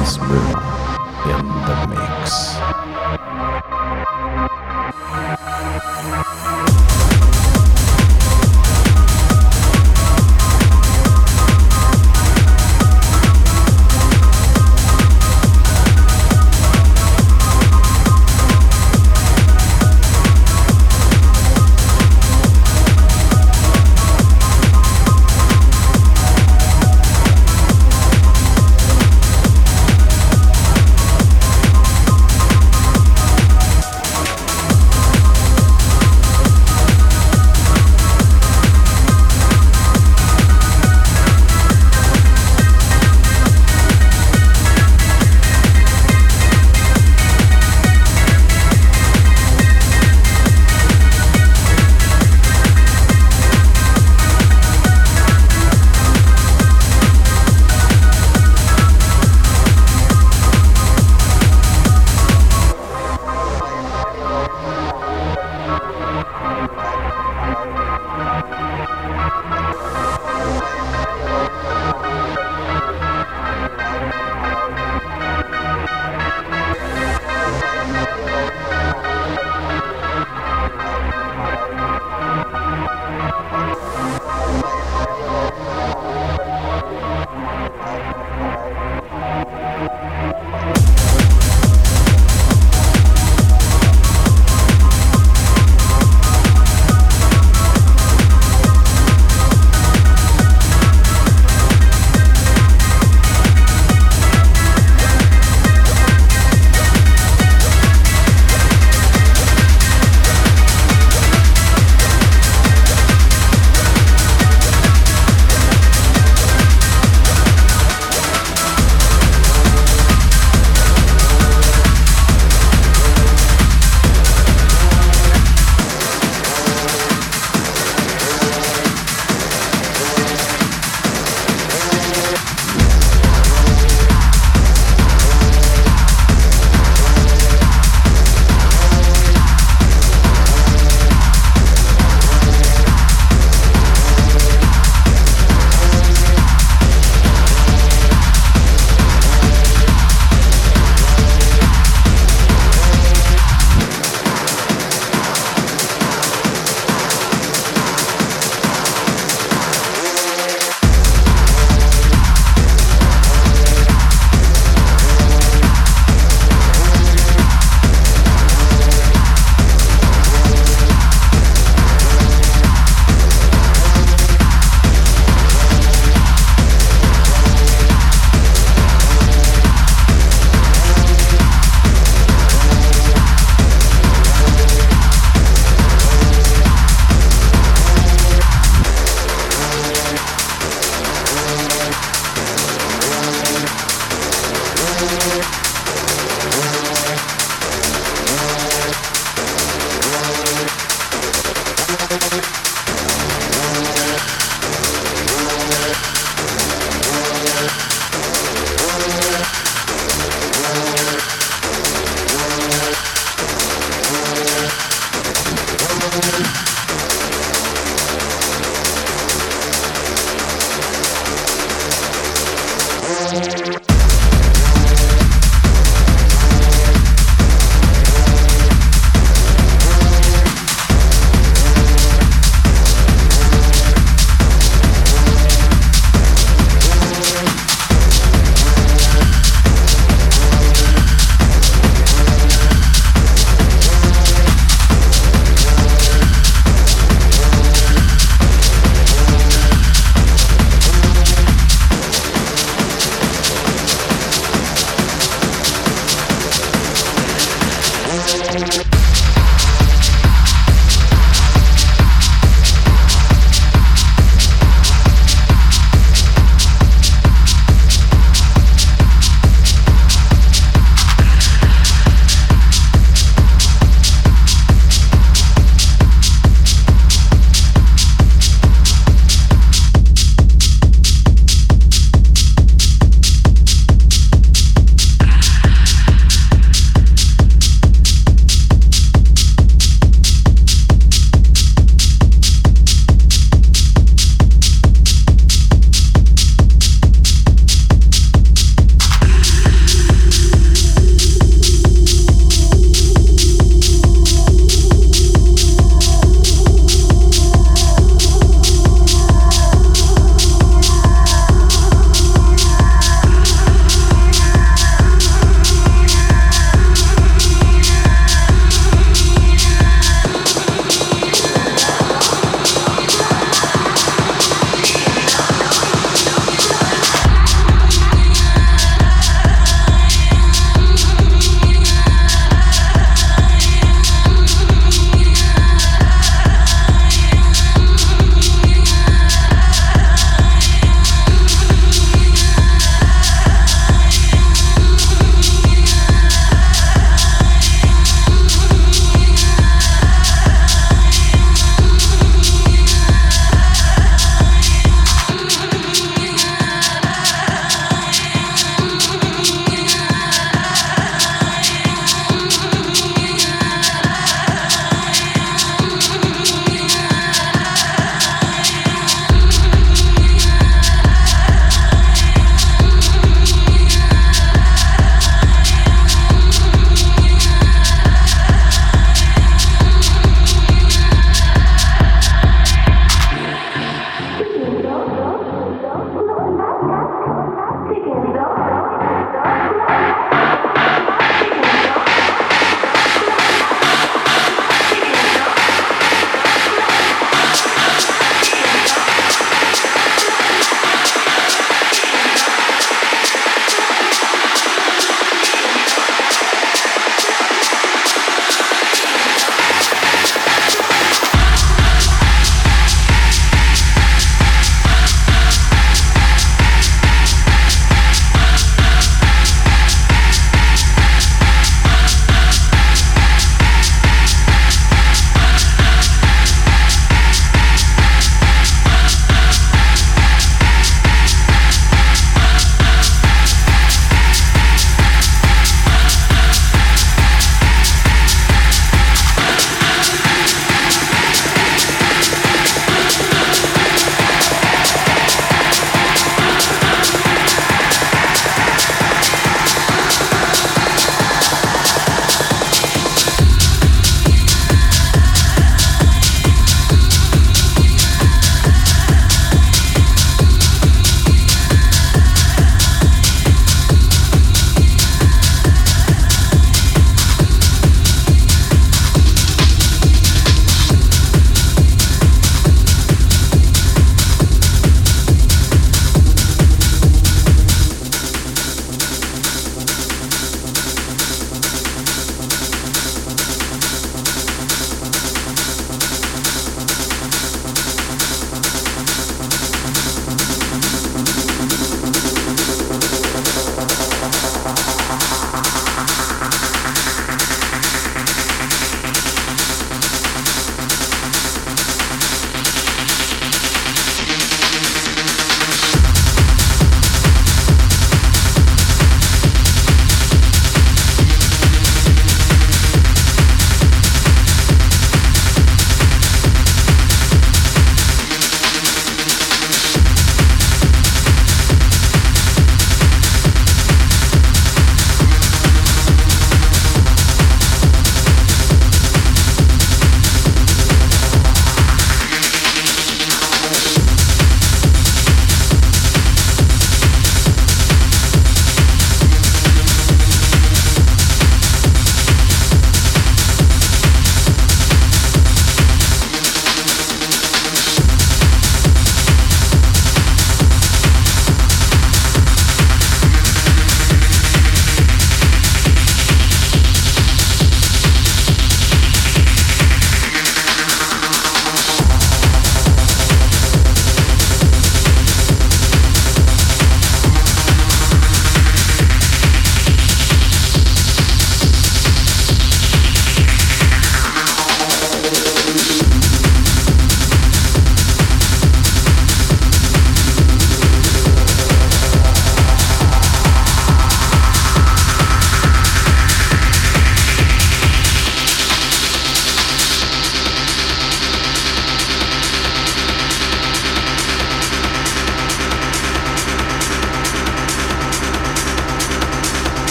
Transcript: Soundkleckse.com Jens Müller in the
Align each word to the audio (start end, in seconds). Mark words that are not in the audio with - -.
Soundkleckse.com - -
Jens 0.00 0.18
Müller 0.18 0.62
in 1.26 1.46
the 1.66 1.79